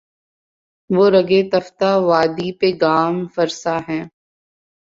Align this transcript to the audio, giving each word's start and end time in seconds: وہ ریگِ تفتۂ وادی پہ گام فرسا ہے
وہ 0.89 1.05
ریگِ 1.13 1.31
تفتۂ 1.51 1.91
وادی 2.07 2.49
پہ 2.59 2.67
گام 2.81 3.15
فرسا 3.33 3.75
ہے 3.87 4.01